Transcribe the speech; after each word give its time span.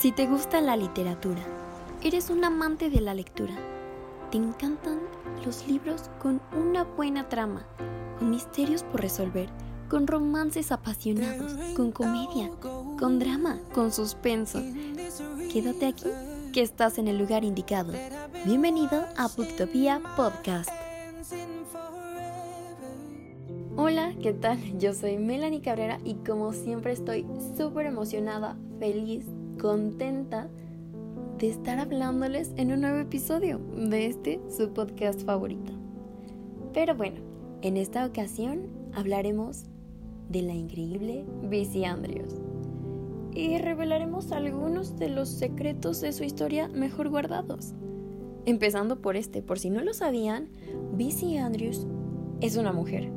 Si 0.00 0.12
te 0.12 0.28
gusta 0.28 0.60
la 0.60 0.76
literatura, 0.76 1.42
eres 2.04 2.30
un 2.30 2.44
amante 2.44 2.88
de 2.88 3.00
la 3.00 3.14
lectura, 3.14 3.54
te 4.30 4.38
encantan 4.38 5.00
los 5.44 5.66
libros 5.66 6.08
con 6.22 6.40
una 6.56 6.84
buena 6.84 7.28
trama, 7.28 7.66
con 8.16 8.30
misterios 8.30 8.84
por 8.84 9.00
resolver, 9.00 9.48
con 9.88 10.06
romances 10.06 10.70
apasionados, 10.70 11.52
con 11.74 11.90
comedia, 11.90 12.48
con 12.96 13.18
drama, 13.18 13.58
con 13.74 13.90
suspenso. 13.90 14.62
Quédate 15.52 15.86
aquí, 15.86 16.06
que 16.52 16.62
estás 16.62 16.98
en 16.98 17.08
el 17.08 17.18
lugar 17.18 17.42
indicado. 17.42 17.92
Bienvenido 18.46 19.04
a 19.16 19.26
Booktopia 19.26 20.00
Podcast. 20.16 20.70
Hola, 23.76 24.14
¿qué 24.22 24.32
tal? 24.32 24.78
Yo 24.78 24.94
soy 24.94 25.18
Melanie 25.18 25.60
Cabrera 25.60 25.98
y 26.04 26.14
como 26.14 26.52
siempre 26.52 26.92
estoy 26.92 27.26
súper 27.56 27.86
emocionada, 27.86 28.56
feliz 28.78 29.24
contenta 29.58 30.48
de 31.38 31.48
estar 31.50 31.78
hablándoles 31.78 32.52
en 32.56 32.72
un 32.72 32.80
nuevo 32.80 32.98
episodio 32.98 33.58
de 33.58 34.06
este 34.06 34.40
su 34.48 34.72
podcast 34.72 35.22
favorito. 35.24 35.72
Pero 36.72 36.94
bueno, 36.94 37.20
en 37.62 37.76
esta 37.76 38.06
ocasión 38.06 38.68
hablaremos 38.94 39.64
de 40.28 40.42
la 40.42 40.54
increíble 40.54 41.24
Bici 41.42 41.84
Andrews 41.84 42.34
y 43.32 43.58
revelaremos 43.58 44.32
algunos 44.32 44.96
de 44.96 45.08
los 45.10 45.28
secretos 45.28 46.00
de 46.00 46.12
su 46.12 46.24
historia 46.24 46.68
mejor 46.68 47.08
guardados. 47.08 47.74
Empezando 48.46 49.00
por 49.00 49.16
este, 49.16 49.42
por 49.42 49.58
si 49.58 49.70
no 49.70 49.82
lo 49.82 49.92
sabían, 49.92 50.48
Bici 50.94 51.36
Andrews 51.36 51.86
es 52.40 52.56
una 52.56 52.72
mujer. 52.72 53.10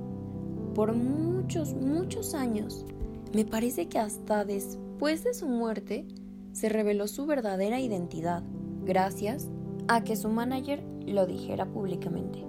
Por 0.76 0.94
muchos, 0.94 1.74
muchos 1.74 2.34
años, 2.34 2.86
me 3.34 3.46
parece 3.46 3.88
que 3.88 4.00
hasta 4.00 4.46
después 4.46 5.24
de 5.24 5.34
su 5.34 5.48
muerte, 5.48 6.06
se 6.54 6.70
reveló 6.70 7.08
su 7.08 7.26
verdadera 7.26 7.80
identidad, 7.80 8.44
gracias 8.84 9.50
a 9.88 10.04
que 10.04 10.16
su 10.16 10.30
manager 10.30 10.84
lo 11.06 11.26
dijera 11.26 11.66
públicamente. 11.66 12.46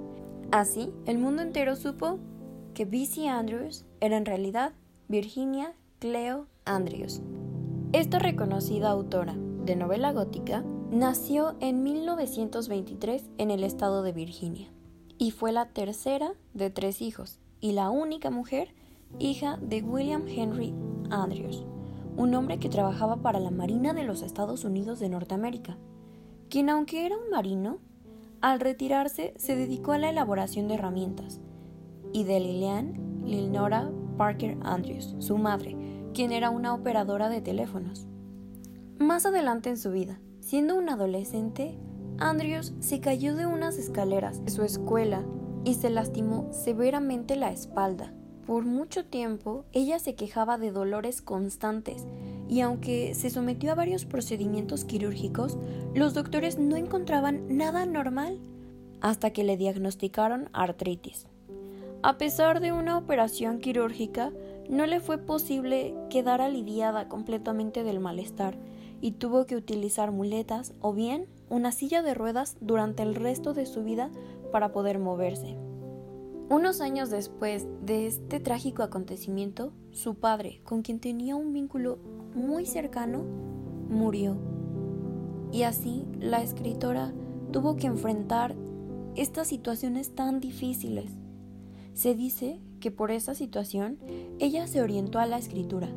Así, 0.50 0.92
el 1.06 1.18
mundo 1.18 1.42
entero 1.42 1.76
supo 1.76 2.18
que 2.74 2.84
B.C. 2.84 3.28
Andrews 3.28 3.84
era 4.00 4.16
en 4.16 4.26
realidad 4.26 4.72
Virginia 5.08 5.74
Cleo 5.98 6.46
Andrews. 6.64 7.22
Esta 7.92 8.18
reconocida 8.18 8.90
autora 8.90 9.34
de 9.64 9.76
novela 9.76 10.12
gótica 10.12 10.64
nació 10.90 11.56
en 11.60 11.82
1923 11.82 13.30
en 13.38 13.50
el 13.50 13.64
estado 13.64 14.02
de 14.02 14.12
Virginia 14.12 14.68
y 15.18 15.30
fue 15.30 15.52
la 15.52 15.66
tercera 15.66 16.32
de 16.54 16.70
tres 16.70 17.00
hijos 17.00 17.38
y 17.60 17.72
la 17.72 17.90
única 17.90 18.30
mujer 18.30 18.74
hija 19.18 19.58
de 19.62 19.82
William 19.82 20.26
Henry 20.26 20.74
Andrews, 21.10 21.64
un 22.16 22.34
hombre 22.34 22.58
que 22.58 22.68
trabajaba 22.68 23.16
para 23.16 23.40
la 23.40 23.50
Marina 23.50 23.92
de 23.92 24.04
los 24.04 24.22
Estados 24.22 24.64
Unidos 24.64 25.00
de 25.00 25.08
Norteamérica, 25.08 25.78
quien 26.48 26.68
aunque 26.68 27.06
era 27.06 27.16
un 27.16 27.30
marino, 27.30 27.78
al 28.40 28.60
retirarse 28.60 29.34
se 29.36 29.56
dedicó 29.56 29.92
a 29.92 29.98
la 29.98 30.10
elaboración 30.10 30.68
de 30.68 30.74
herramientas, 30.74 31.40
y 32.12 32.24
de 32.24 32.40
Lilian 32.40 33.22
Lilnora 33.24 33.90
Parker 34.18 34.58
Andrews, 34.62 35.14
su 35.18 35.38
madre, 35.38 35.76
quien 36.12 36.32
era 36.32 36.50
una 36.50 36.74
operadora 36.74 37.28
de 37.28 37.40
teléfonos. 37.40 38.06
Más 38.98 39.26
adelante 39.26 39.70
en 39.70 39.78
su 39.78 39.90
vida, 39.90 40.20
siendo 40.40 40.76
un 40.76 40.88
adolescente, 40.88 41.78
Andrews 42.18 42.74
se 42.80 43.00
cayó 43.00 43.34
de 43.34 43.46
unas 43.46 43.78
escaleras 43.78 44.44
de 44.44 44.50
su 44.50 44.62
escuela 44.62 45.24
y 45.64 45.74
se 45.74 45.90
lastimó 45.90 46.48
severamente 46.52 47.36
la 47.36 47.50
espalda, 47.50 48.12
por 48.46 48.64
mucho 48.64 49.04
tiempo 49.04 49.64
ella 49.72 49.98
se 49.98 50.14
quejaba 50.14 50.58
de 50.58 50.70
dolores 50.70 51.22
constantes 51.22 52.04
y 52.48 52.60
aunque 52.60 53.14
se 53.14 53.30
sometió 53.30 53.72
a 53.72 53.76
varios 53.76 54.04
procedimientos 54.04 54.84
quirúrgicos, 54.84 55.56
los 55.94 56.14
doctores 56.14 56.58
no 56.58 56.76
encontraban 56.76 57.56
nada 57.56 57.86
normal 57.86 58.40
hasta 59.00 59.30
que 59.30 59.44
le 59.44 59.56
diagnosticaron 59.56 60.48
artritis. 60.52 61.26
A 62.02 62.18
pesar 62.18 62.60
de 62.60 62.72
una 62.72 62.98
operación 62.98 63.58
quirúrgica, 63.58 64.32
no 64.68 64.86
le 64.86 65.00
fue 65.00 65.18
posible 65.18 65.94
quedar 66.10 66.40
aliviada 66.40 67.08
completamente 67.08 67.84
del 67.84 68.00
malestar 68.00 68.56
y 69.00 69.12
tuvo 69.12 69.46
que 69.46 69.56
utilizar 69.56 70.12
muletas 70.12 70.74
o 70.80 70.92
bien 70.92 71.26
una 71.48 71.72
silla 71.72 72.02
de 72.02 72.14
ruedas 72.14 72.56
durante 72.60 73.02
el 73.02 73.14
resto 73.14 73.54
de 73.54 73.66
su 73.66 73.82
vida 73.82 74.10
para 74.50 74.72
poder 74.72 74.98
moverse. 74.98 75.56
Unos 76.48 76.80
años 76.80 77.10
después 77.10 77.66
de 77.84 78.06
este 78.06 78.40
trágico 78.40 78.82
acontecimiento, 78.82 79.72
su 79.90 80.16
padre, 80.16 80.60
con 80.64 80.82
quien 80.82 81.00
tenía 81.00 81.36
un 81.36 81.52
vínculo 81.52 81.98
muy 82.34 82.66
cercano, 82.66 83.24
murió. 83.88 84.36
Y 85.50 85.62
así 85.62 86.04
la 86.18 86.42
escritora 86.42 87.12
tuvo 87.52 87.76
que 87.76 87.86
enfrentar 87.86 88.54
estas 89.16 89.48
situaciones 89.48 90.14
tan 90.14 90.40
difíciles. 90.40 91.10
Se 91.94 92.14
dice 92.14 92.60
que 92.80 92.90
por 92.90 93.10
esa 93.10 93.34
situación 93.34 93.98
ella 94.38 94.66
se 94.66 94.82
orientó 94.82 95.18
a 95.18 95.26
la 95.26 95.38
escritura, 95.38 95.88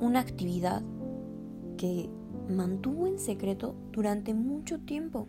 una 0.00 0.20
actividad 0.20 0.82
que 1.76 2.08
mantuvo 2.48 3.06
en 3.06 3.18
secreto 3.18 3.74
durante 3.90 4.34
mucho 4.34 4.80
tiempo, 4.80 5.26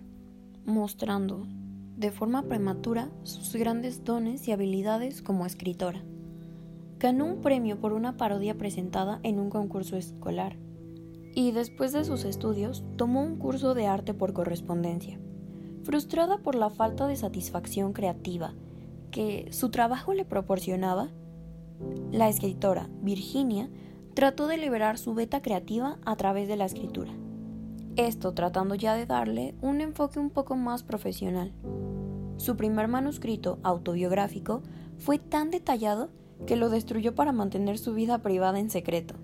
mostrando 0.66 1.47
de 1.97 2.11
forma 2.11 2.44
prematura 2.44 3.09
sus 3.23 3.56
grandes 3.56 4.03
dones 4.03 4.47
y 4.47 4.51
habilidades 4.51 5.22
como 5.22 5.45
escritora. 5.45 6.03
Ganó 7.00 7.25
un 7.25 7.41
premio 7.41 7.79
por 7.79 7.94
una 7.94 8.17
parodia 8.17 8.57
presentada 8.57 9.19
en 9.23 9.39
un 9.39 9.50
concurso 9.50 9.95
escolar 9.95 10.57
y 11.33 11.51
después 11.51 11.91
de 11.91 12.06
sus 12.06 12.23
estudios 12.23 12.83
tomó 12.95 13.22
un 13.22 13.38
curso 13.38 13.73
de 13.73 13.88
arte 13.88 14.13
por 14.13 14.33
correspondencia. 14.33 15.19
Frustrada 15.83 16.38
por 16.39 16.56
la 16.56 16.69
falta 16.69 17.07
de 17.07 17.16
satisfacción 17.16 17.94
creativa 17.94 18.53
que 19.12 19.47
su 19.51 19.69
trabajo 19.69 20.13
le 20.13 20.25
proporcionaba, 20.25 21.09
la 22.12 22.29
escritora 22.29 22.89
Virginia 23.01 23.69
trató 24.13 24.47
de 24.47 24.57
liberar 24.57 24.97
su 24.97 25.13
beta 25.13 25.41
creativa 25.41 26.00
a 26.06 26.16
través 26.16 26.47
de 26.47 26.56
la 26.56 26.66
escritura. 26.66 27.12
Esto 27.97 28.33
tratando 28.33 28.75
ya 28.75 28.94
de 28.94 29.06
darle 29.06 29.56
un 29.61 29.79
enfoque 29.79 30.19
un 30.19 30.29
poco 30.29 30.57
más 30.57 30.83
profesional. 30.83 31.53
Su 32.35 32.57
primer 32.57 32.89
manuscrito 32.89 33.59
autobiográfico 33.63 34.63
fue 34.97 35.17
tan 35.17 35.50
detallado 35.50 36.09
que 36.45 36.57
lo 36.57 36.69
destruyó 36.69 37.16
para 37.16 37.31
mantener 37.31 37.78
su 37.78 37.94
vida 37.94 38.22
privada 38.22 38.59
en 38.59 38.69
secreto. 38.69 39.16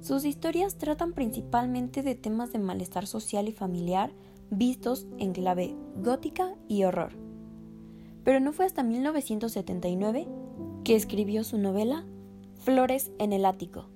Sus 0.00 0.24
historias 0.24 0.78
tratan 0.78 1.12
principalmente 1.12 2.02
de 2.02 2.14
temas 2.14 2.50
de 2.50 2.60
malestar 2.60 3.06
social 3.06 3.46
y 3.46 3.52
familiar 3.52 4.10
vistos 4.50 5.06
en 5.18 5.32
clave 5.32 5.76
gótica 5.96 6.54
y 6.68 6.84
horror. 6.84 7.12
Pero 8.24 8.40
no 8.40 8.54
fue 8.54 8.64
hasta 8.64 8.84
1979 8.84 10.26
que 10.82 10.96
escribió 10.96 11.44
su 11.44 11.58
novela 11.58 12.06
Flores 12.54 13.12
en 13.18 13.34
el 13.34 13.44
Ático, 13.44 13.90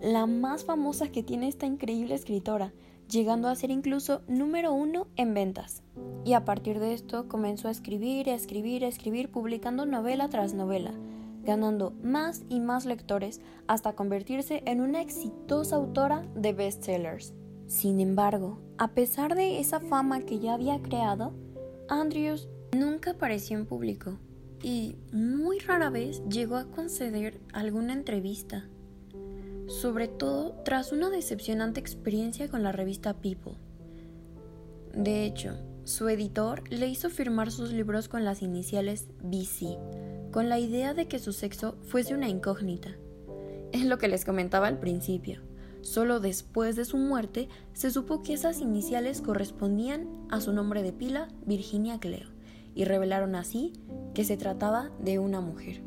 la 0.00 0.26
más 0.26 0.64
famosa 0.64 1.08
que 1.08 1.22
tiene 1.22 1.48
esta 1.48 1.66
increíble 1.66 2.14
escritora, 2.14 2.72
llegando 3.08 3.48
a 3.48 3.54
ser 3.54 3.70
incluso 3.70 4.22
número 4.28 4.72
uno 4.72 5.06
en 5.16 5.34
ventas. 5.34 5.82
Y 6.24 6.32
a 6.34 6.44
partir 6.44 6.80
de 6.80 6.92
esto 6.92 7.28
comenzó 7.28 7.68
a 7.68 7.70
escribir, 7.70 8.28
a 8.30 8.34
escribir, 8.34 8.84
a 8.84 8.88
escribir, 8.88 9.30
publicando 9.30 9.86
novela 9.86 10.28
tras 10.28 10.54
novela, 10.54 10.92
ganando 11.44 11.92
más 12.02 12.42
y 12.48 12.60
más 12.60 12.84
lectores 12.84 13.40
hasta 13.66 13.94
convertirse 13.94 14.62
en 14.66 14.80
una 14.80 15.00
exitosa 15.00 15.76
autora 15.76 16.26
de 16.34 16.52
bestsellers. 16.52 17.34
Sin 17.66 18.00
embargo, 18.00 18.60
a 18.78 18.88
pesar 18.88 19.34
de 19.34 19.60
esa 19.60 19.80
fama 19.80 20.20
que 20.20 20.38
ya 20.38 20.54
había 20.54 20.80
creado, 20.82 21.32
Andrews 21.88 22.48
nunca 22.72 23.12
apareció 23.12 23.56
en 23.56 23.66
público 23.66 24.18
y 24.62 24.96
muy 25.12 25.58
rara 25.60 25.90
vez 25.90 26.22
llegó 26.28 26.56
a 26.56 26.70
conceder 26.70 27.40
alguna 27.52 27.92
entrevista 27.92 28.68
sobre 29.68 30.08
todo 30.08 30.52
tras 30.64 30.92
una 30.92 31.10
decepcionante 31.10 31.80
experiencia 31.80 32.48
con 32.48 32.62
la 32.62 32.72
revista 32.72 33.14
People. 33.14 33.54
De 34.94 35.24
hecho, 35.24 35.56
su 35.84 36.08
editor 36.08 36.64
le 36.70 36.88
hizo 36.88 37.10
firmar 37.10 37.50
sus 37.50 37.72
libros 37.72 38.08
con 38.08 38.24
las 38.24 38.42
iniciales 38.42 39.08
BC, 39.22 39.78
con 40.32 40.48
la 40.48 40.58
idea 40.58 40.94
de 40.94 41.06
que 41.06 41.18
su 41.18 41.32
sexo 41.32 41.76
fuese 41.82 42.14
una 42.14 42.28
incógnita. 42.28 42.96
Es 43.72 43.84
lo 43.84 43.98
que 43.98 44.08
les 44.08 44.24
comentaba 44.24 44.68
al 44.68 44.78
principio. 44.78 45.42
Solo 45.82 46.18
después 46.18 46.74
de 46.74 46.84
su 46.84 46.96
muerte 46.96 47.48
se 47.72 47.90
supo 47.90 48.22
que 48.22 48.34
esas 48.34 48.60
iniciales 48.60 49.20
correspondían 49.20 50.08
a 50.30 50.40
su 50.40 50.52
nombre 50.52 50.82
de 50.82 50.92
pila, 50.92 51.28
Virginia 51.44 52.00
Cleo, 52.00 52.28
y 52.74 52.84
revelaron 52.84 53.34
así 53.36 53.72
que 54.14 54.24
se 54.24 54.36
trataba 54.36 54.90
de 54.98 55.18
una 55.18 55.40
mujer. 55.40 55.82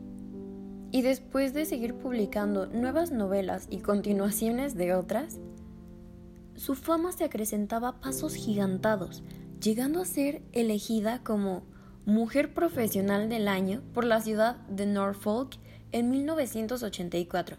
Y 0.92 1.04
después 1.04 1.54
de 1.54 1.66
seguir 1.66 1.94
publicando 1.94 2.66
nuevas 2.66 3.12
novelas 3.12 3.68
y 3.70 3.80
continuaciones 3.80 4.76
de 4.76 4.96
otras, 4.96 5.40
su 6.56 6.76
fama 6.76 7.12
se 7.12 7.24
acrecentaba 7.24 7.90
a 7.90 8.00
pasos 8.02 8.34
gigantados, 8.34 9.24
llegando 9.62 10.02
a 10.02 10.06
ser 10.06 10.42
elegida 10.52 11.24
como 11.24 11.64
Mujer 12.06 12.54
Profesional 12.54 13.30
del 13.30 13.48
Año 13.48 13.82
por 13.94 14.04
la 14.04 14.20
ciudad 14.20 14.56
de 14.68 14.88
Norfolk 14.88 15.58
en 15.92 16.10
1984. 16.10 17.58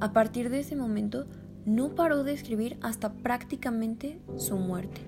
A 0.00 0.12
partir 0.12 0.50
de 0.50 0.60
ese 0.60 0.76
momento, 0.76 1.26
no 1.64 1.94
paró 1.94 2.22
de 2.22 2.32
escribir 2.32 2.76
hasta 2.82 3.12
prácticamente 3.12 4.20
su 4.36 4.56
muerte. 4.56 5.00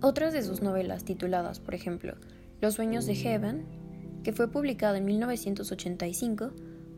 Otras 0.00 0.32
de 0.32 0.42
sus 0.42 0.62
novelas 0.62 1.04
tituladas, 1.04 1.60
por 1.60 1.74
ejemplo, 1.74 2.14
Los 2.60 2.74
sueños 2.74 3.06
de 3.06 3.16
Heaven, 3.16 3.66
que 4.22 4.32
fue 4.32 4.50
publicada 4.50 4.98
en 4.98 5.04
1985, 5.04 6.50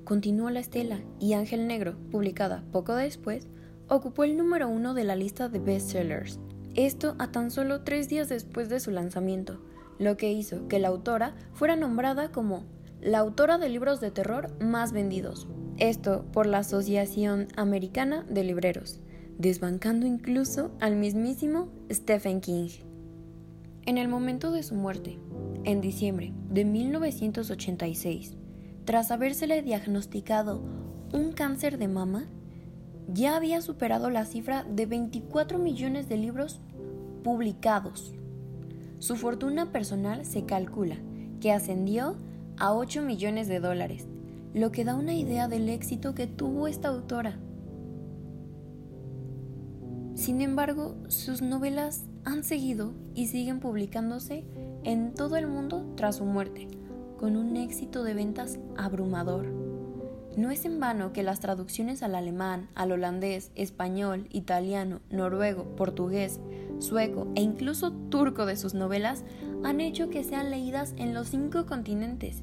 continuó 0.05 0.51
la 0.51 0.61
estela 0.61 1.01
y 1.19 1.33
Ángel 1.33 1.67
Negro, 1.67 1.97
publicada 2.11 2.65
poco 2.73 2.95
después, 2.95 3.47
ocupó 3.89 4.25
el 4.25 4.37
número 4.37 4.69
uno 4.69 4.95
de 4.95 5.05
la 5.05 5.17
lista 5.17 5.49
de 5.49 5.59
bestsellers. 5.59 6.39
Esto 6.75 7.15
a 7.19 7.31
tan 7.31 7.51
solo 7.51 7.83
tres 7.83 8.09
días 8.09 8.29
después 8.29 8.69
de 8.69 8.81
su 8.81 8.91
lanzamiento, 8.91 9.61
lo 9.99 10.17
que 10.17 10.33
hizo 10.33 10.67
que 10.69 10.79
la 10.79 10.89
autora 10.89 11.35
fuera 11.53 11.77
nombrada 11.77 12.33
como 12.33 12.65
la 13.01 13.19
autora 13.19 13.59
de 13.59 13.69
libros 13.69 14.01
de 14.01 14.11
terror 14.11 14.51
más 14.63 14.93
vendidos. 14.93 15.47
Esto 15.79 16.25
por 16.33 16.47
la 16.47 16.59
Asociación 16.59 17.49
Americana 17.57 18.25
de 18.29 18.45
Libreros, 18.45 19.01
desbancando 19.39 20.07
incluso 20.07 20.73
al 20.81 20.97
mismísimo 20.97 21.69
Stephen 21.91 22.41
King. 22.41 22.69
En 23.87 23.99
el 23.99 24.09
momento 24.09 24.51
de 24.51 24.63
su 24.63 24.75
muerte, 24.75 25.19
en 25.65 25.81
diciembre 25.81 26.33
de 26.51 26.65
1986, 26.65 28.37
tras 28.85 29.11
habérsele 29.11 29.63
diagnosticado 29.63 30.63
un 31.13 31.33
cáncer 31.33 31.79
de 31.79 31.89
mama, 31.89 32.27
ya 33.09 33.37
había 33.37 33.61
superado 33.61 34.11
la 34.11 34.25
cifra 34.25 34.65
de 34.65 34.87
24 34.87 35.59
millones 35.59 36.09
de 36.09 36.17
libros 36.17 36.61
publicados. 37.23 38.15
Su 38.99 39.17
fortuna 39.17 39.73
personal 39.73 40.25
se 40.25 40.45
calcula 40.45 40.97
que 41.41 41.53
ascendió 41.53 42.17
a 42.59 42.75
8 42.75 43.03
millones 43.03 43.49
de 43.49 43.61
dólares, 43.61 44.07
lo 44.55 44.71
que 44.71 44.85
da 44.85 44.95
una 44.95 45.15
idea 45.15 45.49
del 45.49 45.69
éxito 45.69 46.15
que 46.15 46.27
tuvo 46.27 46.69
esta 46.69 46.89
autora. 46.89 47.39
Sin 50.15 50.41
embargo, 50.41 50.97
sus 51.09 51.43
novelas 51.43 52.05
han 52.25 52.45
seguido 52.45 52.95
y 53.15 53.27
siguen 53.27 53.61
publicándose 53.61 54.45
en 54.85 55.15
todo 55.15 55.37
el 55.37 55.47
mundo 55.47 55.85
tras 55.97 56.17
su 56.17 56.25
muerte, 56.25 56.69
con 57.19 57.37
un 57.37 57.57
éxito 57.57 58.05
de 58.05 58.15
ventas 58.15 58.59
abrumador. 58.77 59.47
No 60.37 60.51
es 60.51 60.65
en 60.65 60.81
vano 60.81 61.13
que 61.13 61.23
las 61.23 61.41
traducciones 61.41 62.03
al 62.03 62.15
alemán, 62.17 62.69
al 62.75 62.93
holandés, 62.93 63.53
español, 63.55 64.27
italiano, 64.31 65.01
noruego, 65.09 65.65
portugués, 65.77 66.41
sueco 66.81 67.29
e 67.37 67.43
incluso 67.43 67.93
turco 67.93 68.45
de 68.45 68.57
sus 68.57 68.75
novelas 68.75 69.25
han 69.63 69.81
hecho 69.81 70.11
que 70.11 70.25
sean 70.25 70.51
leídas 70.51 70.93
en 70.97 71.15
los 71.15 71.29
cinco 71.29 71.67
continentes 71.67 72.43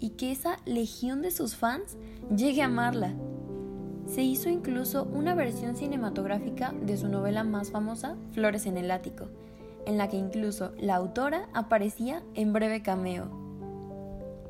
y 0.00 0.10
que 0.10 0.32
esa 0.32 0.58
legión 0.64 1.20
de 1.22 1.30
sus 1.30 1.56
fans 1.56 1.96
llegue 2.34 2.62
a 2.62 2.66
amarla. 2.66 3.14
Se 4.06 4.22
hizo 4.22 4.48
incluso 4.48 5.04
una 5.04 5.34
versión 5.34 5.76
cinematográfica 5.76 6.72
de 6.72 6.96
su 6.96 7.08
novela 7.08 7.44
más 7.44 7.70
famosa, 7.70 8.16
Flores 8.32 8.66
en 8.66 8.78
el 8.78 8.90
Ático, 8.90 9.28
en 9.86 9.96
la 9.96 10.08
que 10.08 10.16
incluso 10.16 10.72
la 10.78 10.96
autora 10.96 11.48
aparecía 11.54 12.22
en 12.34 12.52
breve 12.52 12.82
cameo. 12.82 13.30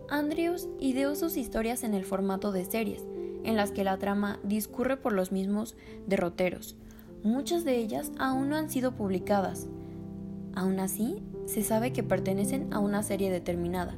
Andrews 0.09 0.69
ideó 0.81 1.15
sus 1.15 1.37
historias 1.37 1.85
en 1.85 1.95
el 1.95 2.05
formato 2.05 2.53
de 2.53 2.65
series, 2.65 3.05
en 3.45 3.57
las 3.57 3.71
que 3.71 3.85
la 3.85 3.99
trama 3.99 4.41
discurre 4.43 4.97
por 4.97 5.13
los 5.13 5.33
mismos 5.33 5.77
derroteros. 6.07 6.77
Muchas 7.23 7.65
de 7.65 7.77
ellas 7.77 8.13
aún 8.19 8.49
no 8.49 8.57
han 8.57 8.71
sido 8.71 8.93
publicadas. 8.93 9.69
Aún 10.55 10.81
así, 10.81 11.23
se 11.47 11.63
sabe 11.63 11.93
que 11.93 12.03
pertenecen 12.03 12.73
a 12.73 12.79
una 12.79 13.03
serie 13.03 13.31
determinada. 13.31 13.97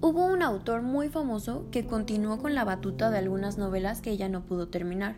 Hubo 0.00 0.26
un 0.26 0.42
autor 0.42 0.82
muy 0.82 1.08
famoso 1.08 1.66
que 1.70 1.86
continuó 1.86 2.38
con 2.38 2.54
la 2.54 2.64
batuta 2.64 3.10
de 3.10 3.18
algunas 3.18 3.56
novelas 3.56 4.00
que 4.00 4.10
ella 4.10 4.28
no 4.28 4.44
pudo 4.44 4.68
terminar. 4.68 5.16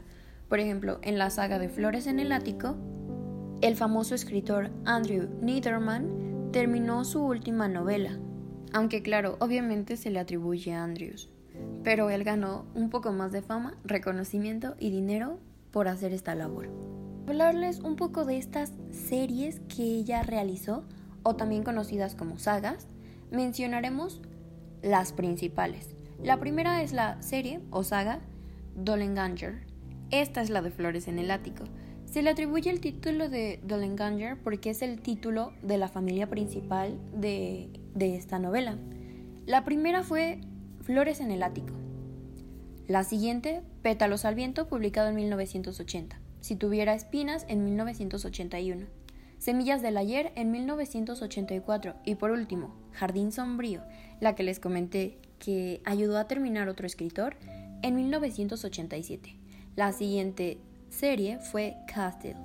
Por 0.48 0.60
ejemplo, 0.60 0.98
en 1.02 1.18
la 1.18 1.30
saga 1.30 1.58
de 1.58 1.70
Flores 1.70 2.06
en 2.06 2.20
el 2.20 2.32
Ático, 2.32 2.76
el 3.60 3.76
famoso 3.76 4.14
escritor 4.14 4.70
Andrew 4.84 5.28
Niederman 5.40 6.50
terminó 6.52 7.04
su 7.04 7.24
última 7.24 7.68
novela. 7.68 8.18
Aunque 8.72 9.02
claro, 9.02 9.36
obviamente 9.40 9.96
se 9.96 10.10
le 10.10 10.18
atribuye 10.18 10.74
a 10.74 10.84
Andrews. 10.84 11.30
Pero 11.82 12.10
él 12.10 12.24
ganó 12.24 12.66
un 12.74 12.90
poco 12.90 13.12
más 13.12 13.32
de 13.32 13.42
fama, 13.42 13.74
reconocimiento 13.84 14.74
y 14.78 14.90
dinero 14.90 15.38
por 15.70 15.88
hacer 15.88 16.12
esta 16.12 16.34
labor 16.34 16.68
hablarles 17.26 17.80
un 17.80 17.96
poco 17.96 18.24
de 18.24 18.36
estas 18.36 18.72
series 18.90 19.60
que 19.74 19.82
ella 19.82 20.22
realizó, 20.22 20.84
o 21.22 21.36
también 21.36 21.62
conocidas 21.62 22.14
como 22.14 22.38
sagas, 22.38 22.86
mencionaremos 23.30 24.20
las 24.82 25.12
principales. 25.12 25.96
La 26.22 26.38
primera 26.38 26.82
es 26.82 26.92
la 26.92 27.20
serie 27.22 27.60
o 27.70 27.82
saga 27.82 28.20
Dollenganger. 28.76 29.66
Esta 30.10 30.42
es 30.42 30.50
la 30.50 30.60
de 30.60 30.70
Flores 30.70 31.08
en 31.08 31.18
el 31.18 31.30
Ático. 31.30 31.64
Se 32.14 32.22
le 32.22 32.30
atribuye 32.30 32.70
el 32.70 32.78
título 32.78 33.28
de 33.28 33.58
Dollenganger 33.64 34.36
porque 34.36 34.70
es 34.70 34.82
el 34.82 35.00
título 35.00 35.52
de 35.62 35.78
la 35.78 35.88
familia 35.88 36.30
principal 36.30 36.96
de, 37.12 37.68
de 37.92 38.14
esta 38.14 38.38
novela. 38.38 38.78
La 39.46 39.64
primera 39.64 40.04
fue 40.04 40.38
Flores 40.82 41.18
en 41.18 41.32
el 41.32 41.42
Ático. 41.42 41.74
La 42.86 43.02
siguiente, 43.02 43.62
Pétalos 43.82 44.24
al 44.24 44.36
Viento, 44.36 44.68
publicado 44.68 45.08
en 45.08 45.16
1980 45.16 46.20
si 46.40 46.54
tuviera 46.54 46.94
espinas 46.94 47.46
en 47.48 47.64
1981, 47.64 48.86
Semillas 49.38 49.82
del 49.82 49.96
ayer 49.96 50.30
en 50.36 50.52
1984 50.52 51.96
y 52.04 52.14
por 52.14 52.30
último, 52.30 52.76
Jardín 52.92 53.32
sombrío, 53.32 53.82
la 54.20 54.36
que 54.36 54.44
les 54.44 54.60
comenté 54.60 55.18
que 55.40 55.80
ayudó 55.84 56.18
a 56.18 56.28
terminar 56.28 56.68
otro 56.68 56.86
escritor, 56.86 57.34
en 57.82 57.96
1987. 57.96 59.36
La 59.74 59.92
siguiente 59.92 60.58
serie 60.94 61.38
fue 61.38 61.76
Castle. 61.92 62.36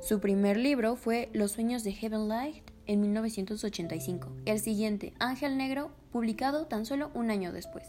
Su 0.00 0.18
primer 0.18 0.56
libro 0.56 0.96
fue 0.96 1.28
Los 1.34 1.52
sueños 1.52 1.84
de 1.84 1.92
Heaven 1.92 2.26
Light 2.26 2.70
en 2.86 3.02
1985. 3.02 4.32
El 4.46 4.58
siguiente, 4.58 5.12
Ángel 5.18 5.58
Negro, 5.58 5.90
publicado 6.10 6.66
tan 6.66 6.86
solo 6.86 7.10
un 7.14 7.30
año 7.30 7.52
después. 7.52 7.86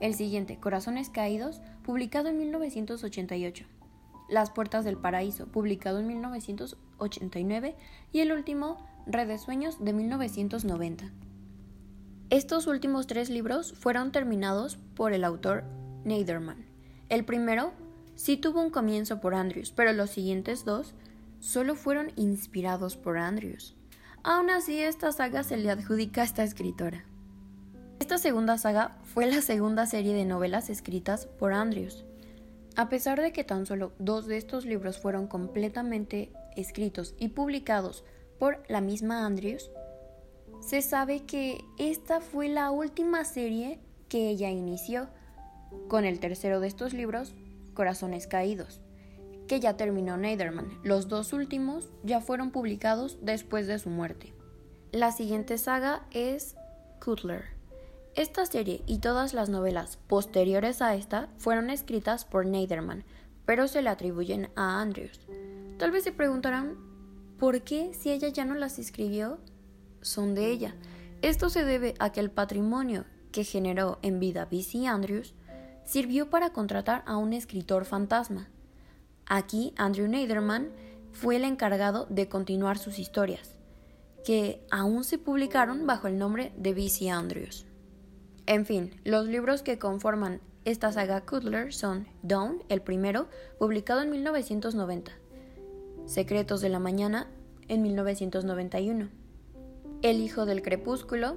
El 0.00 0.14
siguiente, 0.14 0.58
Corazones 0.58 1.10
Caídos, 1.10 1.60
publicado 1.84 2.28
en 2.28 2.38
1988. 2.38 3.64
Las 4.28 4.50
Puertas 4.50 4.84
del 4.84 4.98
Paraíso, 4.98 5.46
publicado 5.46 6.00
en 6.00 6.08
1989, 6.08 7.76
y 8.12 8.20
el 8.20 8.32
último, 8.32 8.84
Red 9.06 9.28
de 9.28 9.38
Sueños, 9.38 9.82
de 9.82 9.92
1990. 9.92 11.12
Estos 12.30 12.66
últimos 12.66 13.06
tres 13.06 13.30
libros 13.30 13.72
fueron 13.74 14.10
terminados 14.10 14.76
por 14.96 15.12
el 15.12 15.22
autor 15.22 15.62
Neiderman. 16.04 16.66
El 17.08 17.24
primero 17.24 17.72
sí 18.16 18.36
tuvo 18.36 18.60
un 18.60 18.70
comienzo 18.70 19.20
por 19.20 19.34
Andrews, 19.34 19.70
pero 19.70 19.92
los 19.92 20.10
siguientes 20.10 20.64
dos 20.64 20.94
solo 21.38 21.76
fueron 21.76 22.10
inspirados 22.16 22.96
por 22.96 23.18
Andrews. 23.18 23.76
Aún 24.24 24.50
así, 24.50 24.80
esta 24.80 25.12
saga 25.12 25.44
se 25.44 25.56
le 25.56 25.70
adjudica 25.70 26.22
a 26.22 26.24
esta 26.24 26.42
escritora. 26.42 27.04
Esta 28.00 28.18
segunda 28.18 28.58
saga 28.58 28.98
fue 29.04 29.26
la 29.26 29.40
segunda 29.40 29.86
serie 29.86 30.14
de 30.14 30.24
novelas 30.24 30.68
escritas 30.68 31.26
por 31.26 31.52
Andrews. 31.52 32.04
A 32.74 32.88
pesar 32.88 33.20
de 33.20 33.32
que 33.32 33.44
tan 33.44 33.64
solo 33.64 33.92
dos 33.98 34.26
de 34.26 34.36
estos 34.36 34.66
libros 34.66 34.98
fueron 34.98 35.28
completamente 35.28 36.32
escritos 36.56 37.14
y 37.18 37.28
publicados 37.28 38.04
por 38.38 38.62
la 38.68 38.80
misma 38.80 39.24
Andrews, 39.24 39.70
se 40.60 40.82
sabe 40.82 41.24
que 41.24 41.64
esta 41.78 42.20
fue 42.20 42.48
la 42.48 42.70
última 42.70 43.24
serie 43.24 43.78
que 44.08 44.28
ella 44.28 44.50
inició 44.50 45.08
con 45.88 46.04
el 46.04 46.20
tercero 46.20 46.60
de 46.60 46.68
estos 46.68 46.92
libros, 46.92 47.34
Corazones 47.76 48.26
Caídos, 48.26 48.80
que 49.46 49.60
ya 49.60 49.76
terminó 49.76 50.16
Neiderman. 50.16 50.80
Los 50.82 51.06
dos 51.06 51.32
últimos 51.32 51.88
ya 52.02 52.20
fueron 52.20 52.50
publicados 52.50 53.18
después 53.22 53.68
de 53.68 53.78
su 53.78 53.90
muerte. 53.90 54.32
La 54.90 55.12
siguiente 55.12 55.58
saga 55.58 56.02
es 56.10 56.56
Cutler. 57.04 57.44
Esta 58.16 58.46
serie 58.46 58.82
y 58.86 58.98
todas 58.98 59.34
las 59.34 59.48
novelas 59.48 59.98
posteriores 60.08 60.82
a 60.82 60.96
esta 60.96 61.28
fueron 61.36 61.70
escritas 61.70 62.24
por 62.24 62.46
Neiderman, 62.46 63.04
pero 63.44 63.68
se 63.68 63.82
le 63.82 63.90
atribuyen 63.90 64.48
a 64.56 64.80
Andrews. 64.80 65.20
Tal 65.78 65.90
vez 65.90 66.02
se 66.04 66.12
preguntarán 66.12 66.76
por 67.38 67.62
qué 67.62 67.92
si 67.92 68.10
ella 68.10 68.28
ya 68.28 68.44
no 68.44 68.54
las 68.54 68.78
escribió, 68.78 69.38
son 70.00 70.34
de 70.34 70.50
ella. 70.50 70.74
Esto 71.20 71.50
se 71.50 71.64
debe 71.64 71.94
a 71.98 72.10
que 72.10 72.20
el 72.20 72.30
patrimonio 72.30 73.04
que 73.32 73.44
generó 73.44 73.98
en 74.00 74.18
vida 74.18 74.46
B.C. 74.50 74.86
Andrews 74.86 75.34
sirvió 75.86 76.28
para 76.28 76.50
contratar 76.50 77.02
a 77.06 77.16
un 77.16 77.32
escritor 77.32 77.86
fantasma. 77.86 78.48
Aquí 79.24 79.72
Andrew 79.76 80.08
Neiderman 80.08 80.68
fue 81.12 81.36
el 81.36 81.44
encargado 81.44 82.06
de 82.10 82.28
continuar 82.28 82.76
sus 82.76 82.98
historias, 82.98 83.56
que 84.24 84.66
aún 84.70 85.04
se 85.04 85.16
publicaron 85.16 85.86
bajo 85.86 86.08
el 86.08 86.18
nombre 86.18 86.52
de 86.56 86.74
B.C. 86.74 87.08
Andrews. 87.08 87.66
En 88.44 88.66
fin, 88.66 89.00
los 89.04 89.26
libros 89.26 89.62
que 89.62 89.78
conforman 89.78 90.40
esta 90.64 90.92
saga 90.92 91.24
Cutler 91.24 91.72
son 91.72 92.06
Dawn, 92.22 92.62
el 92.68 92.82
primero, 92.82 93.28
publicado 93.58 94.02
en 94.02 94.10
1990, 94.10 95.12
Secretos 96.06 96.60
de 96.60 96.68
la 96.68 96.80
Mañana, 96.80 97.28
en 97.68 97.82
1991, 97.82 99.08
El 100.02 100.20
Hijo 100.20 100.44
del 100.44 100.62
Crepúsculo, 100.62 101.36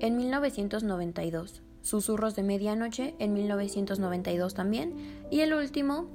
en 0.00 0.16
1992, 0.16 1.62
Susurros 1.82 2.36
de 2.36 2.42
Medianoche 2.42 3.14
en 3.18 3.32
1992 3.32 4.54
también. 4.54 4.94
Y 5.30 5.40
el 5.40 5.54
último, 5.54 6.06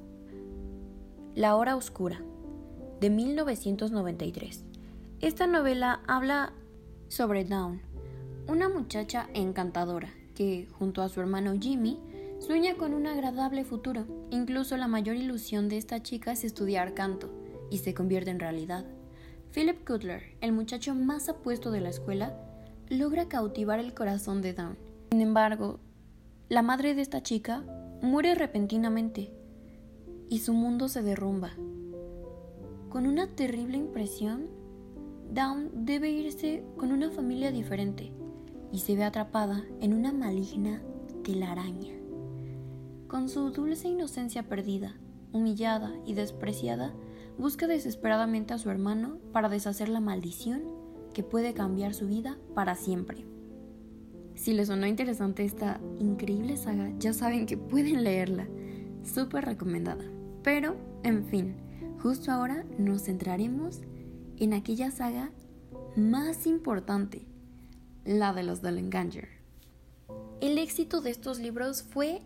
La 1.33 1.55
Hora 1.55 1.75
Oscura, 1.75 2.21
de 2.99 3.09
1993. 3.09 4.63
Esta 5.21 5.47
novela 5.47 6.01
habla 6.07 6.53
sobre 7.07 7.45
Dawn, 7.45 7.81
una 8.47 8.69
muchacha 8.69 9.27
encantadora 9.33 10.09
que, 10.35 10.67
junto 10.77 11.01
a 11.01 11.09
su 11.09 11.21
hermano 11.21 11.55
Jimmy, 11.59 11.99
sueña 12.39 12.75
con 12.75 12.93
un 12.93 13.07
agradable 13.07 13.63
futuro. 13.63 14.05
Incluso 14.29 14.77
la 14.77 14.87
mayor 14.87 15.15
ilusión 15.15 15.69
de 15.69 15.77
esta 15.77 16.03
chica 16.03 16.33
es 16.33 16.43
estudiar 16.43 16.93
canto, 16.93 17.29
y 17.71 17.79
se 17.79 17.93
convierte 17.93 18.31
en 18.31 18.39
realidad. 18.39 18.85
Philip 19.53 19.85
Cutler, 19.87 20.35
el 20.41 20.51
muchacho 20.51 20.93
más 20.93 21.29
apuesto 21.29 21.71
de 21.71 21.81
la 21.81 21.89
escuela, 21.89 22.37
logra 22.89 23.27
cautivar 23.27 23.79
el 23.79 23.93
corazón 23.93 24.41
de 24.41 24.53
Dawn. 24.53 24.84
Sin 25.11 25.21
embargo, 25.21 25.79
la 26.49 26.61
madre 26.61 26.95
de 26.95 27.01
esta 27.01 27.23
chica 27.23 27.63
muere 28.01 28.35
repentinamente 28.35 29.33
y 30.29 30.39
su 30.39 30.53
mundo 30.53 30.87
se 30.89 31.01
derrumba. 31.01 31.51
Con 32.89 33.07
una 33.07 33.27
terrible 33.27 33.77
impresión, 33.77 34.47
Dawn 35.31 35.85
debe 35.85 36.09
irse 36.09 36.63
con 36.77 36.91
una 36.91 37.09
familia 37.09 37.51
diferente 37.51 38.11
y 38.71 38.79
se 38.79 38.95
ve 38.95 39.03
atrapada 39.03 39.63
en 39.81 39.93
una 39.93 40.11
maligna 40.11 40.81
telaraña. 41.23 41.93
Con 43.07 43.29
su 43.29 43.51
dulce 43.51 43.87
inocencia 43.87 44.43
perdida, 44.43 44.97
humillada 45.31 45.93
y 46.05 46.13
despreciada, 46.13 46.93
busca 47.37 47.67
desesperadamente 47.67 48.53
a 48.53 48.57
su 48.57 48.69
hermano 48.69 49.17
para 49.31 49.49
deshacer 49.49 49.89
la 49.89 49.99
maldición 49.99 50.63
que 51.13 51.23
puede 51.23 51.53
cambiar 51.53 51.93
su 51.93 52.07
vida 52.07 52.37
para 52.53 52.75
siempre. 52.75 53.25
Si 54.35 54.53
les 54.53 54.67
sonó 54.67 54.85
interesante 54.85 55.45
esta 55.45 55.79
increíble 55.97 56.57
saga, 56.57 56.91
ya 56.99 57.13
saben 57.13 57.45
que 57.45 57.57
pueden 57.57 58.03
leerla. 58.03 58.47
Súper 59.03 59.45
recomendada. 59.45 60.03
Pero, 60.43 60.75
en 61.03 61.25
fin, 61.25 61.55
justo 62.01 62.31
ahora 62.31 62.65
nos 62.77 63.03
centraremos 63.03 63.81
en 64.37 64.53
aquella 64.53 64.91
saga 64.91 65.31
más 65.95 66.45
importante, 66.45 67.25
la 68.03 68.33
de 68.33 68.43
los 68.43 68.61
Dollenganger. 68.61 69.29
El 70.41 70.57
éxito 70.57 71.01
de 71.01 71.11
estos 71.11 71.39
libros 71.39 71.81
fue 71.83 72.21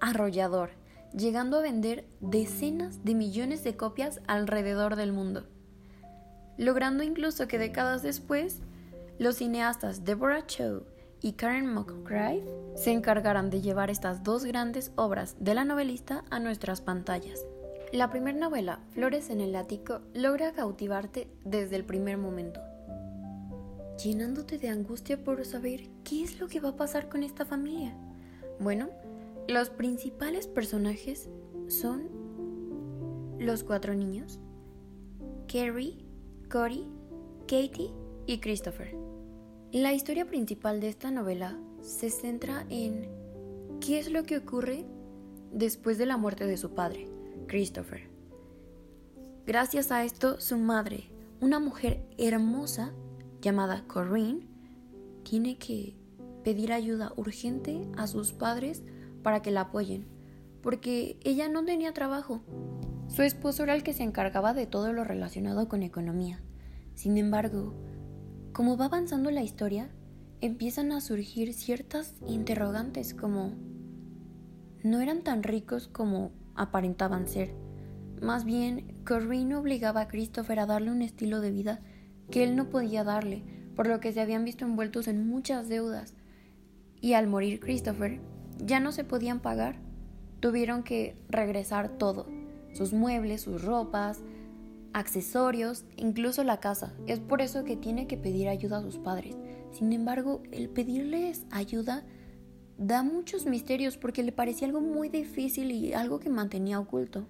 arrollador, 0.00 0.70
llegando 1.16 1.58
a 1.58 1.62
vender 1.62 2.06
decenas 2.20 3.04
de 3.04 3.14
millones 3.14 3.62
de 3.62 3.76
copias 3.76 4.20
alrededor 4.26 4.96
del 4.96 5.12
mundo, 5.12 5.46
logrando 6.58 7.04
incluso 7.04 7.46
que 7.46 7.58
décadas 7.58 8.02
después 8.02 8.58
los 9.18 9.36
cineastas 9.36 10.04
Deborah 10.04 10.44
Chow 10.46 10.82
y 11.22 11.34
Karen 11.34 11.72
McGrath 11.72 12.42
se 12.74 12.90
encargaran 12.90 13.48
de 13.48 13.60
llevar 13.60 13.90
estas 13.90 14.24
dos 14.24 14.44
grandes 14.44 14.92
obras 14.96 15.36
de 15.38 15.54
la 15.54 15.64
novelista 15.64 16.24
a 16.30 16.40
nuestras 16.40 16.80
pantallas. 16.80 17.46
La 17.92 18.10
primera 18.10 18.38
novela, 18.38 18.80
Flores 18.92 19.30
en 19.30 19.40
el 19.40 19.54
ático, 19.54 20.00
logra 20.14 20.52
cautivarte 20.52 21.28
desde 21.44 21.76
el 21.76 21.84
primer 21.84 22.18
momento, 22.18 22.60
llenándote 24.02 24.58
de 24.58 24.68
angustia 24.68 25.22
por 25.22 25.44
saber 25.44 25.88
qué 26.02 26.24
es 26.24 26.40
lo 26.40 26.48
que 26.48 26.60
va 26.60 26.70
a 26.70 26.76
pasar 26.76 27.08
con 27.08 27.22
esta 27.22 27.44
familia. 27.44 27.94
Bueno, 28.58 28.88
los 29.46 29.70
principales 29.70 30.46
personajes 30.46 31.28
son 31.68 32.08
los 33.38 33.62
cuatro 33.62 33.94
niños, 33.94 34.40
Carrie, 35.46 36.04
Cory, 36.50 36.86
Katie 37.46 37.92
y 38.26 38.38
Christopher. 38.38 39.11
La 39.72 39.94
historia 39.94 40.26
principal 40.26 40.82
de 40.82 40.90
esta 40.90 41.10
novela 41.10 41.58
se 41.80 42.10
centra 42.10 42.66
en 42.68 43.08
qué 43.80 43.98
es 43.98 44.10
lo 44.12 44.24
que 44.24 44.36
ocurre 44.36 44.84
después 45.50 45.96
de 45.96 46.04
la 46.04 46.18
muerte 46.18 46.44
de 46.44 46.58
su 46.58 46.74
padre, 46.74 47.08
Christopher. 47.46 48.10
Gracias 49.46 49.90
a 49.90 50.04
esto, 50.04 50.38
su 50.40 50.58
madre, 50.58 51.10
una 51.40 51.58
mujer 51.58 52.04
hermosa 52.18 52.92
llamada 53.40 53.86
Corinne, 53.86 54.46
tiene 55.22 55.56
que 55.56 55.96
pedir 56.44 56.70
ayuda 56.70 57.14
urgente 57.16 57.88
a 57.96 58.06
sus 58.06 58.34
padres 58.34 58.82
para 59.22 59.40
que 59.40 59.52
la 59.52 59.62
apoyen, 59.62 60.06
porque 60.60 61.18
ella 61.24 61.48
no 61.48 61.64
tenía 61.64 61.94
trabajo. 61.94 62.42
Su 63.08 63.22
esposo 63.22 63.62
era 63.62 63.74
el 63.74 63.82
que 63.82 63.94
se 63.94 64.02
encargaba 64.02 64.52
de 64.52 64.66
todo 64.66 64.92
lo 64.92 65.02
relacionado 65.02 65.66
con 65.70 65.82
economía. 65.82 66.42
Sin 66.94 67.16
embargo, 67.16 67.72
como 68.52 68.76
va 68.76 68.86
avanzando 68.86 69.30
la 69.30 69.42
historia, 69.42 69.88
empiezan 70.40 70.92
a 70.92 71.00
surgir 71.00 71.54
ciertas 71.54 72.14
interrogantes 72.26 73.14
como 73.14 73.52
no 74.82 75.00
eran 75.00 75.22
tan 75.22 75.42
ricos 75.42 75.88
como 75.88 76.32
aparentaban 76.54 77.28
ser. 77.28 77.54
Más 78.20 78.44
bien, 78.44 79.00
Corinne 79.06 79.56
obligaba 79.56 80.02
a 80.02 80.08
Christopher 80.08 80.60
a 80.60 80.66
darle 80.66 80.90
un 80.90 81.02
estilo 81.02 81.40
de 81.40 81.50
vida 81.50 81.80
que 82.30 82.44
él 82.44 82.56
no 82.56 82.68
podía 82.68 83.04
darle, 83.04 83.42
por 83.74 83.86
lo 83.86 84.00
que 84.00 84.12
se 84.12 84.20
habían 84.20 84.44
visto 84.44 84.64
envueltos 84.64 85.08
en 85.08 85.26
muchas 85.26 85.68
deudas. 85.68 86.14
Y 87.00 87.14
al 87.14 87.26
morir 87.26 87.60
Christopher, 87.60 88.20
ya 88.58 88.80
no 88.80 88.92
se 88.92 89.04
podían 89.04 89.40
pagar. 89.40 89.76
Tuvieron 90.40 90.82
que 90.82 91.16
regresar 91.28 91.88
todo, 91.88 92.26
sus 92.74 92.92
muebles, 92.92 93.42
sus 93.42 93.64
ropas, 93.64 94.20
accesorios, 94.92 95.84
incluso 95.96 96.44
la 96.44 96.60
casa. 96.60 96.92
Es 97.06 97.20
por 97.20 97.40
eso 97.40 97.64
que 97.64 97.76
tiene 97.76 98.06
que 98.06 98.16
pedir 98.16 98.48
ayuda 98.48 98.78
a 98.78 98.82
sus 98.82 98.98
padres. 98.98 99.36
Sin 99.72 99.92
embargo, 99.92 100.42
el 100.50 100.68
pedirles 100.68 101.46
ayuda 101.50 102.04
da 102.78 103.02
muchos 103.02 103.46
misterios 103.46 103.96
porque 103.96 104.22
le 104.22 104.32
parecía 104.32 104.66
algo 104.66 104.80
muy 104.80 105.08
difícil 105.08 105.70
y 105.70 105.92
algo 105.92 106.18
que 106.18 106.30
mantenía 106.30 106.80
oculto. 106.80 107.26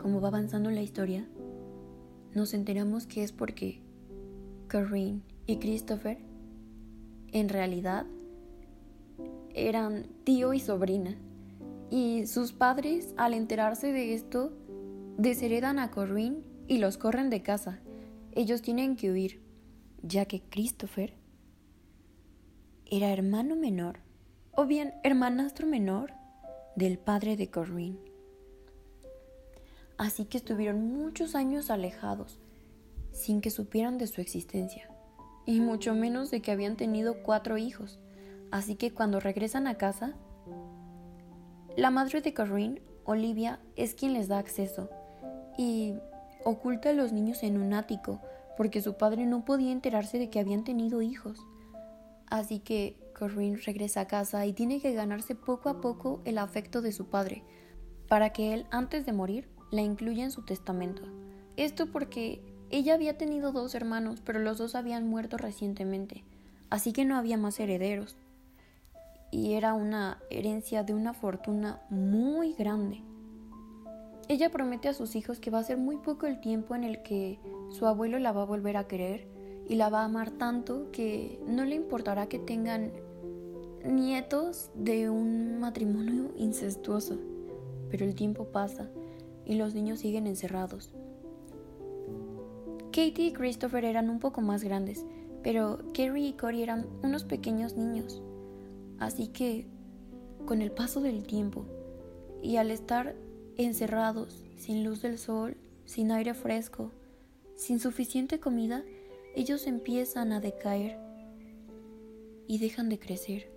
Como 0.00 0.20
va 0.20 0.28
avanzando 0.28 0.70
la 0.70 0.82
historia, 0.82 1.26
nos 2.34 2.54
enteramos 2.54 3.06
que 3.06 3.22
es 3.22 3.32
porque 3.32 3.82
Corinne 4.70 5.22
y 5.46 5.58
Christopher 5.58 6.18
en 7.32 7.48
realidad 7.48 8.06
eran 9.54 10.06
tío 10.24 10.54
y 10.54 10.60
sobrina. 10.60 11.16
Y 11.90 12.26
sus 12.26 12.52
padres, 12.52 13.14
al 13.16 13.34
enterarse 13.34 13.92
de 13.92 14.14
esto, 14.14 14.52
desheredan 15.20 15.78
a 15.78 15.90
Corinne 15.90 16.42
y 16.66 16.78
los 16.78 16.96
corren 16.96 17.28
de 17.28 17.42
casa. 17.42 17.78
Ellos 18.32 18.62
tienen 18.62 18.96
que 18.96 19.10
huir, 19.10 19.42
ya 20.02 20.24
que 20.24 20.40
Christopher 20.40 21.14
era 22.86 23.12
hermano 23.12 23.54
menor, 23.54 23.98
o 24.52 24.64
bien 24.64 24.94
hermanastro 25.04 25.66
menor, 25.66 26.14
del 26.74 26.98
padre 26.98 27.36
de 27.36 27.50
Corinne. 27.50 27.98
Así 29.98 30.24
que 30.24 30.38
estuvieron 30.38 30.90
muchos 30.90 31.34
años 31.34 31.70
alejados, 31.70 32.40
sin 33.12 33.42
que 33.42 33.50
supieran 33.50 33.98
de 33.98 34.06
su 34.06 34.22
existencia, 34.22 34.88
y 35.44 35.60
mucho 35.60 35.94
menos 35.94 36.30
de 36.30 36.40
que 36.40 36.50
habían 36.50 36.78
tenido 36.78 37.22
cuatro 37.22 37.58
hijos. 37.58 38.00
Así 38.50 38.74
que 38.74 38.94
cuando 38.94 39.20
regresan 39.20 39.66
a 39.66 39.74
casa, 39.74 40.14
la 41.76 41.90
madre 41.90 42.22
de 42.22 42.32
Corinne, 42.32 42.80
Olivia, 43.04 43.60
es 43.76 43.94
quien 43.94 44.14
les 44.14 44.28
da 44.28 44.38
acceso 44.38 44.88
y 45.60 45.94
oculta 46.42 46.88
a 46.88 46.94
los 46.94 47.12
niños 47.12 47.42
en 47.42 47.60
un 47.60 47.74
ático 47.74 48.18
porque 48.56 48.80
su 48.80 48.94
padre 48.94 49.26
no 49.26 49.44
podía 49.44 49.72
enterarse 49.72 50.18
de 50.18 50.30
que 50.30 50.40
habían 50.40 50.64
tenido 50.64 51.02
hijos. 51.02 51.38
Así 52.28 52.60
que 52.60 52.96
Corinne 53.18 53.58
regresa 53.58 54.00
a 54.00 54.06
casa 54.06 54.46
y 54.46 54.54
tiene 54.54 54.80
que 54.80 54.94
ganarse 54.94 55.34
poco 55.34 55.68
a 55.68 55.82
poco 55.82 56.22
el 56.24 56.38
afecto 56.38 56.80
de 56.80 56.92
su 56.92 57.10
padre 57.10 57.42
para 58.08 58.30
que 58.30 58.54
él, 58.54 58.64
antes 58.70 59.04
de 59.04 59.12
morir, 59.12 59.50
la 59.70 59.82
incluya 59.82 60.24
en 60.24 60.30
su 60.30 60.46
testamento. 60.46 61.02
Esto 61.58 61.92
porque 61.92 62.40
ella 62.70 62.94
había 62.94 63.18
tenido 63.18 63.52
dos 63.52 63.74
hermanos, 63.74 64.22
pero 64.24 64.38
los 64.38 64.56
dos 64.56 64.74
habían 64.74 65.06
muerto 65.08 65.36
recientemente, 65.36 66.24
así 66.70 66.94
que 66.94 67.04
no 67.04 67.16
había 67.16 67.36
más 67.36 67.60
herederos 67.60 68.16
y 69.30 69.52
era 69.52 69.74
una 69.74 70.22
herencia 70.30 70.84
de 70.84 70.94
una 70.94 71.12
fortuna 71.12 71.82
muy 71.90 72.54
grande. 72.54 73.09
Ella 74.30 74.48
promete 74.48 74.86
a 74.86 74.94
sus 74.94 75.16
hijos 75.16 75.40
que 75.40 75.50
va 75.50 75.58
a 75.58 75.64
ser 75.64 75.76
muy 75.76 75.96
poco 75.96 76.28
el 76.28 76.38
tiempo 76.38 76.76
en 76.76 76.84
el 76.84 77.02
que 77.02 77.40
su 77.70 77.84
abuelo 77.86 78.20
la 78.20 78.30
va 78.30 78.42
a 78.42 78.46
volver 78.46 78.76
a 78.76 78.86
querer 78.86 79.26
y 79.68 79.74
la 79.74 79.88
va 79.88 80.02
a 80.02 80.04
amar 80.04 80.30
tanto 80.30 80.92
que 80.92 81.40
no 81.48 81.64
le 81.64 81.74
importará 81.74 82.28
que 82.28 82.38
tengan 82.38 82.92
nietos 83.84 84.70
de 84.76 85.10
un 85.10 85.58
matrimonio 85.58 86.30
incestuoso. 86.36 87.18
Pero 87.90 88.04
el 88.04 88.14
tiempo 88.14 88.44
pasa 88.44 88.88
y 89.44 89.56
los 89.56 89.74
niños 89.74 89.98
siguen 89.98 90.28
encerrados. 90.28 90.92
Katie 92.92 93.26
y 93.26 93.32
Christopher 93.32 93.84
eran 93.84 94.08
un 94.10 94.20
poco 94.20 94.42
más 94.42 94.62
grandes, 94.62 95.04
pero 95.42 95.80
Carrie 95.92 96.28
y 96.28 96.32
Cory 96.34 96.62
eran 96.62 96.86
unos 97.02 97.24
pequeños 97.24 97.76
niños. 97.76 98.22
Así 99.00 99.26
que, 99.26 99.66
con 100.46 100.62
el 100.62 100.70
paso 100.70 101.00
del 101.00 101.26
tiempo 101.26 101.64
y 102.44 102.58
al 102.58 102.70
estar 102.70 103.16
encerrados, 103.56 104.44
sin 104.56 104.84
luz 104.84 105.02
del 105.02 105.18
sol, 105.18 105.56
sin 105.84 106.12
aire 106.12 106.34
fresco, 106.34 106.92
sin 107.56 107.80
suficiente 107.80 108.40
comida, 108.40 108.84
ellos 109.34 109.66
empiezan 109.66 110.32
a 110.32 110.40
decaer 110.40 110.98
y 112.46 112.58
dejan 112.58 112.88
de 112.88 112.98
crecer. 112.98 113.50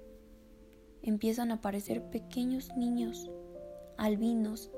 empiezan 1.02 1.52
a 1.52 1.56
aparecer 1.56 2.10
pequeños 2.10 2.70
niños, 2.78 3.30
albinos 3.98 4.72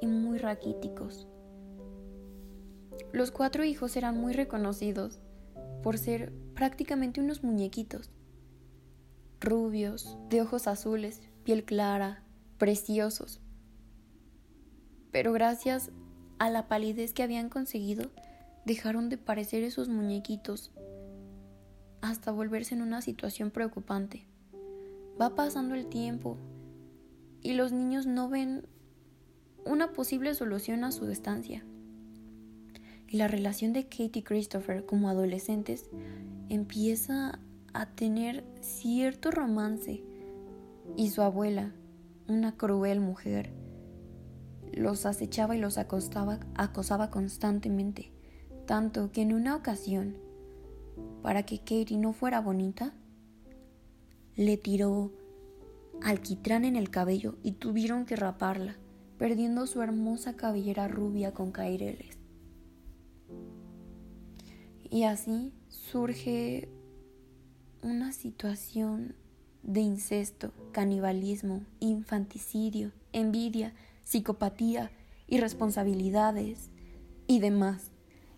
y 0.00 0.06
muy 0.06 0.38
raquíticos. 0.38 1.26
Los 3.12 3.30
cuatro 3.30 3.64
hijos 3.64 3.96
eran 3.96 4.20
muy 4.20 4.32
reconocidos 4.34 5.18
por 5.82 5.98
ser 5.98 6.32
prácticamente 6.54 7.20
unos 7.20 7.42
muñequitos, 7.42 8.10
rubios, 9.40 10.16
de 10.28 10.42
ojos 10.42 10.66
azules, 10.66 11.22
piel 11.44 11.64
clara, 11.64 12.22
preciosos. 12.58 13.40
Pero 15.16 15.32
gracias 15.32 15.92
a 16.38 16.50
la 16.50 16.68
palidez 16.68 17.14
que 17.14 17.22
habían 17.22 17.48
conseguido, 17.48 18.10
dejaron 18.66 19.08
de 19.08 19.16
parecer 19.16 19.62
esos 19.62 19.88
muñequitos 19.88 20.72
hasta 22.02 22.32
volverse 22.32 22.74
en 22.74 22.82
una 22.82 23.00
situación 23.00 23.50
preocupante. 23.50 24.26
Va 25.18 25.34
pasando 25.34 25.74
el 25.74 25.86
tiempo 25.86 26.36
y 27.40 27.54
los 27.54 27.72
niños 27.72 28.04
no 28.04 28.28
ven 28.28 28.66
una 29.64 29.94
posible 29.94 30.34
solución 30.34 30.84
a 30.84 30.92
su 30.92 31.08
estancia. 31.08 31.64
Y 33.08 33.16
la 33.16 33.26
relación 33.26 33.72
de 33.72 33.84
Kate 33.84 34.18
y 34.18 34.22
Christopher 34.22 34.84
como 34.84 35.08
adolescentes 35.08 35.88
empieza 36.50 37.38
a 37.72 37.86
tener 37.86 38.44
cierto 38.60 39.30
romance 39.30 40.04
y 40.94 41.08
su 41.08 41.22
abuela, 41.22 41.72
una 42.28 42.58
cruel 42.58 43.00
mujer, 43.00 43.54
los 44.72 45.06
acechaba 45.06 45.56
y 45.56 45.60
los 45.60 45.78
acostaba, 45.78 46.40
acosaba 46.54 47.10
constantemente, 47.10 48.12
tanto 48.66 49.12
que 49.12 49.22
en 49.22 49.32
una 49.32 49.56
ocasión, 49.56 50.16
para 51.22 51.44
que 51.44 51.58
Katie 51.58 51.98
no 51.98 52.12
fuera 52.12 52.40
bonita, 52.40 52.94
le 54.36 54.56
tiró 54.56 55.12
alquitrán 56.02 56.64
en 56.64 56.76
el 56.76 56.90
cabello 56.90 57.36
y 57.42 57.52
tuvieron 57.52 58.04
que 58.04 58.16
raparla, 58.16 58.76
perdiendo 59.18 59.66
su 59.66 59.82
hermosa 59.82 60.36
cabellera 60.36 60.88
rubia 60.88 61.32
con 61.32 61.52
caireles. 61.52 62.18
Y 64.90 65.04
así 65.04 65.52
surge 65.68 66.68
una 67.82 68.12
situación 68.12 69.14
de 69.62 69.80
incesto, 69.80 70.52
canibalismo, 70.72 71.62
infanticidio, 71.80 72.92
envidia, 73.12 73.74
psicopatía, 74.06 74.92
irresponsabilidades 75.26 76.70
y 77.26 77.40
demás. 77.40 77.90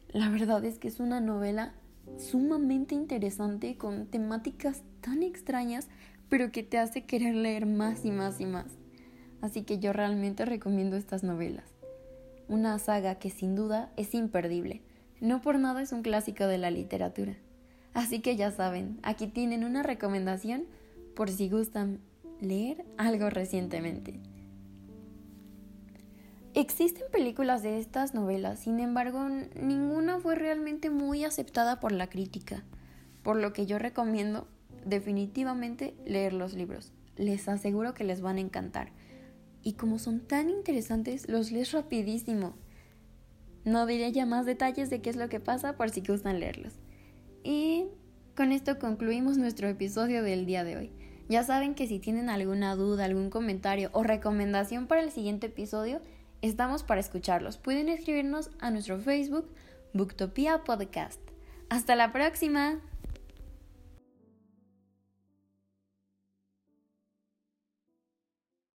La 0.08 0.30
verdad 0.30 0.64
es 0.64 0.78
que 0.78 0.88
es 0.88 0.98
una 0.98 1.20
novela 1.20 1.74
sumamente 2.16 2.94
interesante 2.94 3.76
con 3.76 4.06
temáticas 4.06 4.82
tan 5.02 5.22
extrañas, 5.22 5.88
pero 6.30 6.52
que 6.52 6.62
te 6.62 6.78
hace 6.78 7.04
querer 7.04 7.34
leer 7.34 7.66
más 7.66 8.06
y 8.06 8.10
más 8.10 8.40
y 8.40 8.46
más. 8.46 8.78
Así 9.42 9.62
que 9.62 9.78
yo 9.78 9.92
realmente 9.92 10.46
recomiendo 10.46 10.96
estas 10.96 11.22
novelas. 11.22 11.66
Una 12.48 12.78
saga 12.78 13.16
que 13.16 13.28
sin 13.28 13.54
duda 13.54 13.92
es 13.98 14.14
imperdible. 14.14 14.80
No 15.20 15.42
por 15.42 15.58
nada 15.58 15.82
es 15.82 15.92
un 15.92 16.00
clásico 16.00 16.46
de 16.46 16.56
la 16.56 16.70
literatura. 16.70 17.36
Así 17.92 18.20
que 18.20 18.36
ya 18.36 18.50
saben, 18.52 18.98
aquí 19.02 19.26
tienen 19.26 19.64
una 19.64 19.82
recomendación 19.82 20.64
por 21.14 21.28
si 21.28 21.50
gustan 21.50 22.00
leer 22.40 22.86
algo 22.96 23.28
recientemente. 23.28 24.18
Existen 26.58 27.04
películas 27.12 27.62
de 27.62 27.78
estas 27.78 28.14
novelas, 28.14 28.58
sin 28.58 28.80
embargo, 28.80 29.28
ninguna 29.62 30.18
fue 30.18 30.34
realmente 30.34 30.90
muy 30.90 31.22
aceptada 31.22 31.78
por 31.78 31.92
la 31.92 32.10
crítica, 32.10 32.64
por 33.22 33.36
lo 33.36 33.52
que 33.52 33.64
yo 33.64 33.78
recomiendo 33.78 34.48
definitivamente 34.84 35.94
leer 36.04 36.32
los 36.32 36.54
libros. 36.54 36.90
Les 37.14 37.48
aseguro 37.48 37.94
que 37.94 38.02
les 38.02 38.22
van 38.22 38.38
a 38.38 38.40
encantar. 38.40 38.90
Y 39.62 39.74
como 39.74 40.00
son 40.00 40.18
tan 40.18 40.50
interesantes, 40.50 41.28
los 41.28 41.52
lees 41.52 41.70
rapidísimo. 41.70 42.56
No 43.64 43.86
diré 43.86 44.10
ya 44.10 44.26
más 44.26 44.44
detalles 44.44 44.90
de 44.90 45.00
qué 45.00 45.10
es 45.10 45.16
lo 45.16 45.28
que 45.28 45.38
pasa 45.38 45.76
por 45.76 45.90
si 45.90 46.00
gustan 46.00 46.40
leerlos. 46.40 46.72
Y 47.44 47.84
con 48.34 48.50
esto 48.50 48.80
concluimos 48.80 49.38
nuestro 49.38 49.68
episodio 49.68 50.24
del 50.24 50.44
día 50.44 50.64
de 50.64 50.76
hoy. 50.76 50.92
Ya 51.28 51.44
saben 51.44 51.76
que 51.76 51.86
si 51.86 52.00
tienen 52.00 52.28
alguna 52.28 52.74
duda, 52.74 53.04
algún 53.04 53.30
comentario 53.30 53.90
o 53.92 54.02
recomendación 54.02 54.88
para 54.88 55.02
el 55.02 55.12
siguiente 55.12 55.46
episodio, 55.46 56.00
estamos 56.42 56.82
para 56.82 57.00
escucharlos. 57.00 57.58
Pueden 57.58 57.88
escribirnos 57.88 58.50
a 58.60 58.70
nuestro 58.70 58.98
Facebook, 58.98 59.48
Booktopia 59.92 60.64
Podcast. 60.64 61.20
Hasta 61.70 61.96
la 61.96 62.12
próxima. 62.12 62.80